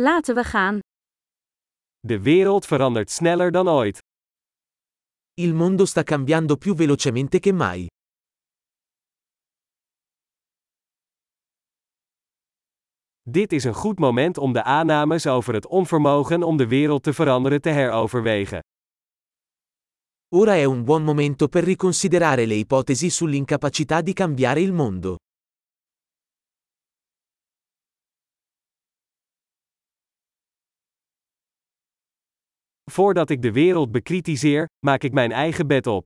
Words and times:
Laten 0.00 0.34
we 0.34 0.44
gaan. 0.44 0.78
De 1.98 2.20
wereld 2.20 2.66
verandert 2.66 3.10
sneller 3.10 3.50
dan 3.50 3.68
ooit. 3.68 3.98
Il 5.34 5.54
mondo 5.54 5.84
sta 5.84 6.02
cambiando 6.02 6.56
più 6.56 6.74
velocemente 6.74 7.40
che 7.40 7.52
mai. 7.52 7.86
Dit 13.22 13.52
is 13.52 13.64
een 13.64 13.74
goed 13.74 13.98
moment 13.98 14.38
om 14.38 14.52
de 14.52 14.62
aannames 14.62 15.26
over 15.26 15.54
het 15.54 15.66
onvermogen 15.66 16.42
om 16.42 16.56
de 16.56 16.66
wereld 16.66 17.02
te 17.02 17.12
veranderen 17.12 17.60
te 17.60 17.70
heroverwegen. 17.70 18.60
Ora 20.34 20.54
è 20.54 20.64
un 20.64 20.84
buon 20.84 21.02
momento 21.02 21.48
per 21.48 21.64
riconsiderare 21.64 22.46
le 22.46 22.54
ipotesi 22.54 23.10
sull'incapacità 23.10 24.00
di 24.00 24.12
cambiare 24.12 24.60
il 24.60 24.72
mondo. 24.72 25.16
Voordat 32.98 33.30
ik 33.30 33.42
de 33.42 33.52
wereld 33.52 33.90
bekritiseer, 33.92 34.66
maak 34.86 35.02
ik 35.02 35.12
mijn 35.12 35.32
eigen 35.32 35.66
bed 35.66 35.86
op. 35.86 36.04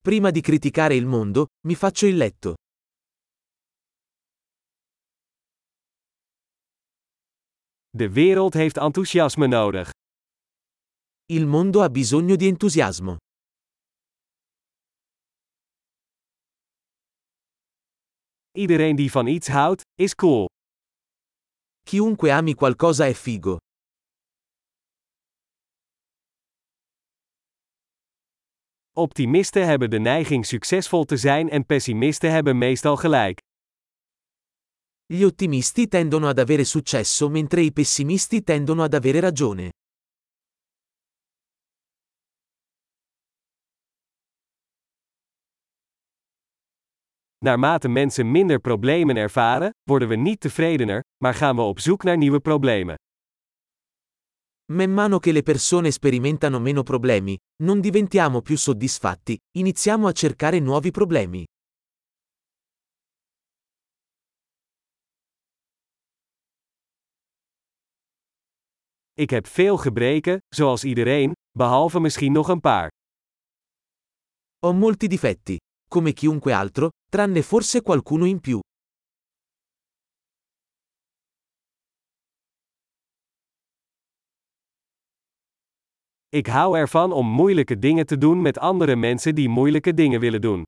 Prima 0.00 0.30
di 0.30 0.40
criticare 0.40 0.94
il 0.94 1.06
mondo, 1.06 1.46
mi 1.66 1.76
faccio 1.76 2.06
il 2.06 2.16
letto. 2.16 2.54
De 7.90 8.12
wereld 8.12 8.54
heeft 8.54 8.76
enthousiasme 8.76 9.46
nodig. 9.46 9.90
Il 11.24 11.46
mondo 11.46 11.80
ha 11.80 11.88
bisogno 11.88 12.36
di 12.36 12.48
entusiasmo. 12.48 13.16
Iedereen 18.52 18.96
die 18.96 19.10
van 19.10 19.26
iets 19.26 19.48
houdt, 19.48 19.82
is 19.94 20.14
cool. 20.14 20.46
Chiunque 21.82 22.30
ami 22.30 22.54
qualcosa 22.54 23.06
è 23.06 23.14
figo. 23.14 23.63
Optimisten 28.96 29.66
hebben 29.66 29.90
de 29.90 29.98
neiging 29.98 30.46
succesvol 30.46 31.04
te 31.04 31.16
zijn 31.16 31.50
en 31.50 31.66
pessimisten 31.66 32.30
hebben 32.30 32.58
meestal 32.58 32.96
gelijk. 32.96 33.38
Gli 35.06 35.24
ottimisti 35.24 35.88
tendono 35.88 36.28
ad 36.28 36.38
avere 36.38 36.64
successo 36.64 37.28
mentre 37.28 37.60
i 37.60 37.72
pessimisti 37.72 38.42
tendono 38.42 38.82
ad 38.82 38.94
avere 38.94 39.20
ragione. 39.20 39.72
Naarmate 47.38 47.88
mensen 47.88 48.30
minder 48.30 48.60
problemen 48.60 49.16
ervaren, 49.16 49.70
worden 49.82 50.08
we 50.08 50.16
niet 50.16 50.40
tevredener, 50.40 51.00
maar 51.22 51.34
gaan 51.34 51.56
we 51.56 51.62
op 51.62 51.80
zoek 51.80 52.02
naar 52.02 52.16
nieuwe 52.16 52.40
problemen. 52.40 52.94
Man 54.74 54.90
mano 54.90 55.20
che 55.20 55.30
le 55.30 55.42
persone 55.42 55.92
sperimentano 55.92 56.58
meno 56.58 56.82
problemi, 56.82 57.38
non 57.62 57.80
diventiamo 57.80 58.42
più 58.42 58.56
soddisfatti, 58.56 59.38
iniziamo 59.58 60.08
a 60.08 60.12
cercare 60.12 60.58
nuovi 60.58 60.90
problemi. 60.90 61.44
Ik 69.16 69.30
heb 69.30 69.46
veel 69.46 69.76
gebreken, 69.76 70.38
zoals 70.48 70.84
iedereen, 70.84 71.32
behalve 71.58 72.00
misschien 72.00 72.32
nog 72.32 72.48
een 72.48 72.60
paar. 72.60 72.88
Ho 74.64 74.72
molti 74.72 75.06
difetti, 75.06 75.56
come 75.88 76.12
chiunque 76.12 76.52
altro, 76.52 76.88
tranne 77.10 77.42
forse 77.42 77.80
qualcuno 77.80 78.24
in 78.24 78.40
più. 78.40 78.60
Ik 86.34 86.46
hou 86.46 86.78
ervan 86.78 87.12
om 87.12 87.26
moeilijke 87.26 87.78
dingen 87.78 88.06
te 88.06 88.18
doen 88.18 88.42
met 88.42 88.58
andere 88.58 88.96
mensen 88.96 89.34
die 89.34 89.48
moeilijke 89.48 89.94
dingen 89.94 90.20
willen 90.20 90.40
doen. 90.40 90.62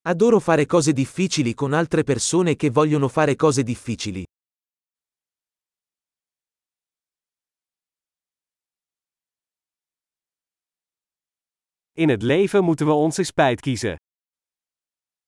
Adoro 0.00 0.40
fare 0.40 0.66
cose 0.66 0.92
difficili 0.92 1.54
con 1.54 1.72
altre 1.72 2.02
persone 2.02 2.56
che 2.56 2.70
vogliono 2.70 3.08
fare 3.08 3.36
cose 3.36 3.62
difficili. 3.62 4.24
In 11.92 12.08
het 12.08 12.22
leven 12.22 12.64
moeten 12.64 12.86
we 12.86 12.92
onze 12.92 13.22
spijt 13.22 13.60
kiezen. 13.60 13.96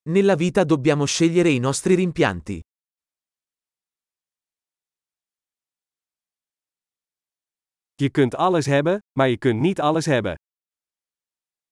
Nella 0.09 0.37
vita 0.37 0.65
dobbiamo 0.65 1.07
scegliere 1.07 1.49
i 1.49 1.59
nostri 1.59 1.95
rimpianti. 1.95 2.61
Je 7.99 8.11
kunt 8.11 8.35
alles 8.35 8.67
hebben, 8.67 8.99
maar 9.19 9.29
je 9.29 9.37
kunt 9.37 9.61
niet 9.61 9.81
alles 9.81 10.07
hebben. 10.07 10.35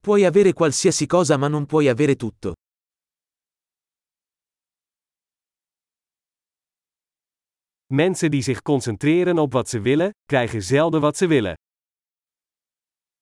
Puoi 0.01 0.25
avere 0.25 0.53
qualsiasi 0.53 1.07
cosa 1.07 1.37
ma 1.37 1.49
non 1.49 1.67
puoi 1.67 1.89
avere 1.89 2.17
tutto. 2.17 2.53
Mensen 7.87 8.31
die 8.31 8.43
zich 8.43 8.62
concentreren 8.62 9.39
op 9.39 9.53
wat 9.53 9.69
ze 9.69 9.81
willen, 9.81 10.11
krijgen 10.25 10.62
zelden 10.62 11.01
wat 11.01 11.17
ze 11.17 11.27
willen. 11.27 11.55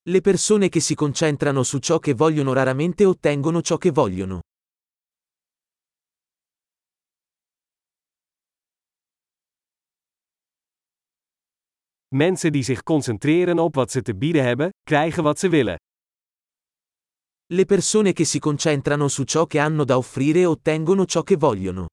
Le 0.03 0.21
persone 0.21 0.69
che 0.69 0.81
si 0.81 0.95
concentrano 0.95 1.63
su 1.63 1.79
ciò 1.79 1.99
che 1.99 2.15
vogliono 2.15 2.53
raramente 2.53 3.05
ottengono 3.05 3.63
ciò 3.63 3.79
che 3.79 3.91
vogliono. 3.91 4.41
Mensen 12.15 12.53
die 12.53 12.63
zich 12.63 12.83
concentreren 12.83 13.59
op 13.59 13.75
wat 13.75 13.91
ze 13.91 14.03
te 14.03 14.17
bieden 14.17 14.45
hebben, 14.45 14.71
krijgen 14.83 15.23
wat 15.23 15.39
ze 15.39 15.49
willen. 15.49 15.77
Le 17.47 17.65
persone 17.65 18.13
che 18.13 18.25
si 18.25 18.39
concentrano 18.39 19.09
su 19.09 19.25
ciò 19.25 19.47
che 19.47 19.59
hanno 19.59 19.85
da 19.85 19.97
offrire 19.97 20.45
ottengono 20.47 21.05
ciò 21.07 21.23
che 21.23 21.37
vogliono. 21.37 21.87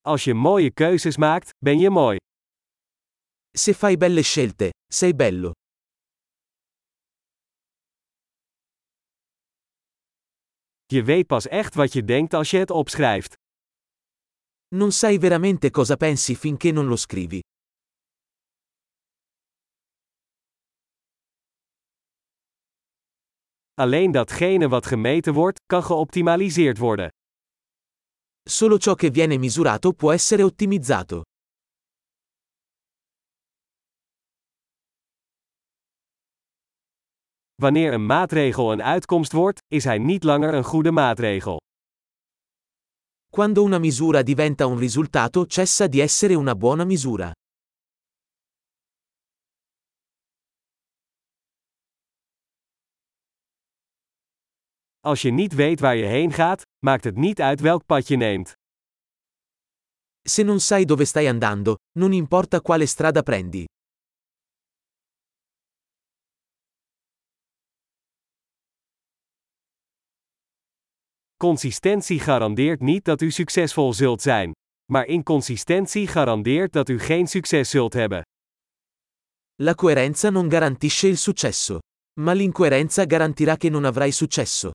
Als 0.00 0.24
je 0.24 0.34
mooie 0.34 0.72
keuzes 0.72 1.16
maakt, 1.16 1.50
ben 1.64 1.78
je 1.78 1.90
mooi. 1.90 2.16
Se 3.56 3.72
fai 3.72 3.96
belle 3.96 4.22
scelte, 4.22 4.70
sei 4.92 5.14
bello. 5.14 5.52
Je 10.90 11.02
weet 11.02 11.26
pas 11.26 11.46
echt 11.48 11.74
wat 11.74 11.92
je 11.92 12.04
denkt 12.04 12.34
als 12.34 12.50
je 12.50 12.58
het 12.58 12.70
opschrijft. 12.70 13.34
Non 14.68 14.92
sai 14.92 15.18
veramente 15.18 15.70
cosa 15.70 15.96
pensi 15.96 16.36
finché 16.36 16.70
non 16.70 16.86
lo 16.86 16.96
scrivi. 16.96 17.40
Alleen 23.74 24.10
datgene 24.10 24.68
wat 24.68 24.86
gemeten 24.86 25.32
wordt, 25.32 25.60
kan 25.66 25.82
geoptimaliseerd 25.82 26.78
worden. 26.78 27.08
Solo 28.42 28.78
ciò 28.78 28.94
che 28.94 29.10
viene 29.10 29.38
misurato 29.38 29.92
può 29.92 30.12
essere 30.12 30.42
ottimizzato. 30.42 31.22
Wanneer 37.62 37.92
een 37.92 38.06
maatregel 38.06 38.72
een 38.72 38.82
uitkomst 38.82 39.32
wordt, 39.32 39.60
is 39.66 39.84
hij 39.84 39.98
niet 39.98 40.24
langer 40.24 40.54
een 40.54 40.64
goede 40.64 40.90
maatregel. 40.90 41.60
Quando 43.30 43.64
una 43.64 43.78
misura 43.78 44.22
diventa 44.22 44.66
un 44.66 44.78
risultato 44.78 45.44
cessa 45.46 45.86
di 45.86 46.00
essere 46.00 46.34
una 46.34 46.54
buona 46.54 46.84
misura. 46.84 47.32
Als 55.00 55.22
je 55.22 55.30
niet 55.30 55.54
weet 55.54 55.80
waar 55.80 55.96
je 55.96 56.04
heen 56.04 56.32
gaat, 56.32 56.62
maakt 56.78 57.04
het 57.04 57.16
niet 57.16 57.40
uit 57.40 57.60
welk 57.60 57.86
pad 57.86 58.08
je 58.08 58.16
neemt. 58.16 58.52
Se 60.28 60.42
non 60.42 60.60
sai 60.60 60.84
dove 60.84 61.04
stai 61.04 61.26
andando, 61.28 61.76
non 61.98 62.12
importa 62.12 62.60
quale 62.60 62.86
strada 62.86 63.22
prendi. 63.22 63.64
Consistentie 71.38 72.20
garandeert 72.20 72.80
niet 72.80 73.04
dat 73.04 73.20
u 73.20 73.30
succesvol 73.30 73.92
zult 73.92 74.22
zijn. 74.22 74.52
Maar 74.92 75.06
inconsistentie 75.06 76.06
garandeert 76.06 76.72
dat 76.72 76.88
u 76.88 76.98
geen 76.98 77.26
succes 77.26 77.70
zult 77.70 77.92
hebben. 77.92 78.22
La 79.54 79.74
coerenza 79.74 80.30
non 80.30 80.50
garantisce 80.50 81.08
il 81.08 81.16
successo. 81.16 81.78
Ma 82.20 82.32
l'incoerenza 82.32 83.04
garantirà 83.04 83.56
che 83.56 83.68
non 83.68 83.84
avrai 83.84 84.12
successo. 84.12 84.70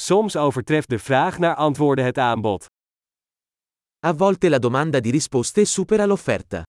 Soms 0.00 0.36
overtreft 0.36 0.88
de 0.88 0.98
vraag 0.98 1.38
naar 1.38 1.54
antwoorden 1.54 2.04
het 2.04 2.18
aanbod. 2.18 2.66
A 4.06 4.14
volte 4.14 4.48
la 4.48 4.58
domanda 4.58 5.00
di 5.00 5.10
risposte 5.10 5.64
supera 5.64 6.06
l'offerta. 6.06 6.62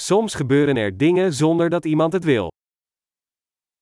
Soms 0.00 0.34
gebeuren 0.34 0.76
er 0.76 0.96
dingen 0.96 1.32
zonder 1.32 1.70
dat 1.70 1.84
iemand 1.84 2.12
het 2.12 2.24
wil. 2.24 2.50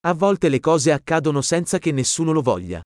A 0.06 0.14
volte 0.14 0.50
le 0.50 0.60
cose 0.60 0.92
accadono 0.92 1.40
senza 1.40 1.78
che 1.78 1.90
nessuno 1.90 2.32
lo 2.32 2.42
voglia. 2.42 2.80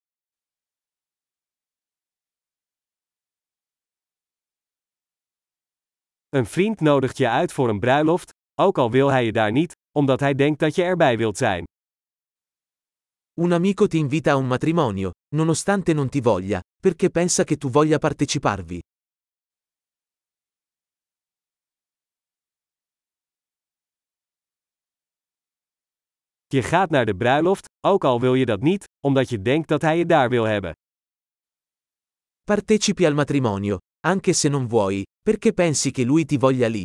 Een 6.28 6.46
vriend 6.46 6.80
nodigt 6.80 7.16
je 7.16 7.28
uit 7.28 7.52
voor 7.52 7.68
een 7.68 7.80
bruiloft, 7.80 8.30
ook 8.60 8.78
al 8.78 8.90
wil 8.90 9.08
hij 9.08 9.24
je 9.24 9.32
daar 9.32 9.52
niet, 9.52 9.72
omdat 9.92 10.20
hij 10.20 10.34
denkt 10.34 10.60
dat 10.60 10.74
je 10.74 10.82
erbij 10.82 11.16
wilt 11.16 11.36
zijn. 11.36 11.64
Un 13.40 13.52
amico 13.52 13.86
ti 13.86 13.98
invita 13.98 14.30
a 14.32 14.36
un 14.36 14.46
matrimonio, 14.46 15.10
nonostante 15.34 15.92
non 15.92 16.08
ti 16.08 16.20
voglia, 16.20 16.60
perché 16.82 17.10
pensa 17.10 17.44
che 17.44 17.56
tu 17.56 17.70
voglia 17.70 17.98
parteciparvi. 17.98 18.80
Je 26.54 26.62
gaat 26.62 26.90
naar 26.90 27.06
de 27.06 27.16
bruiloft, 27.16 27.66
ook 27.86 28.04
al 28.04 28.20
wil 28.20 28.34
je 28.34 28.44
dat 28.44 28.60
niet, 28.60 28.84
omdat 29.06 29.28
je 29.28 29.42
denkt 29.42 29.68
dat 29.68 29.82
hij 29.82 29.98
je 29.98 30.06
daar 30.06 30.28
wil 30.28 30.44
hebben. 30.44 30.72
Partecipi 32.42 33.06
al 33.06 33.14
matrimonio, 33.14 33.78
anche 34.00 34.32
se 34.32 34.48
non 34.48 34.68
vuoi, 34.68 35.02
perché 35.22 35.52
pensi 35.52 35.90
che 35.90 36.04
lui 36.04 36.24
ti 36.24 36.38
voglia 36.38 36.68
lì. 36.68 36.84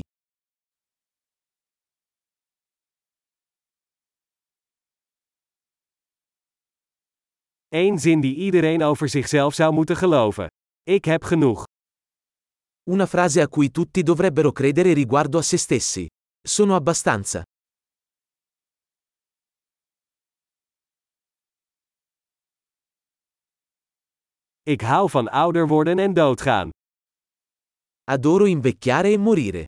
Eén 7.68 8.00
zin 8.00 8.22
die 8.22 8.36
iedereen 8.36 8.84
over 8.84 9.10
zichzelf 9.10 9.54
zou 9.54 9.74
moeten 9.74 9.96
geloven. 9.96 10.48
Ik 10.84 11.06
heb 11.06 11.24
genoeg. 11.24 11.64
Una 12.90 13.06
frase 13.06 13.42
a 13.42 13.48
cui 13.48 13.72
tutti 13.72 14.04
dovrebbero 14.04 14.52
credere 14.52 14.94
riguardo 14.94 15.38
a 15.38 15.42
se 15.42 15.58
stessi. 15.58 16.08
Sono 16.48 16.76
abbastanza. 16.76 17.44
Ik 24.70 24.82
hou 24.82 25.10
van 25.10 25.30
ouder 25.30 25.68
worden 25.68 26.00
en 26.00 26.14
doodgaan. 26.14 26.70
Adoro 28.04 28.46
invecchiare 28.46 29.12
e 29.12 29.18
morire. 29.18 29.66